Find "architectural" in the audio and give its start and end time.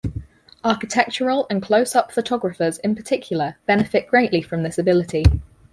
0.65-1.45